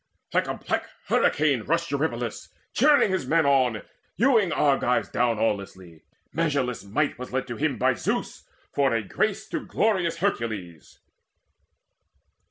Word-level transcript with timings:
Like 0.33 0.47
a 0.47 0.55
black 0.55 0.87
hurricane 1.09 1.61
rushed 1.61 1.91
Eurypylus 1.91 2.49
Cheering 2.73 3.11
his 3.11 3.27
men 3.27 3.45
on, 3.45 3.83
hewing 4.15 4.51
Argives 4.51 5.09
down 5.09 5.37
Awelessly: 5.37 6.01
measureless 6.33 6.83
might 6.83 7.19
was 7.19 7.31
lent 7.31 7.45
to 7.49 7.55
him 7.55 7.77
By 7.77 7.93
Zeus, 7.93 8.49
for 8.73 8.95
a 8.95 9.03
grace 9.03 9.47
to 9.49 9.63
glorious 9.63 10.17
Hercules. 10.17 10.97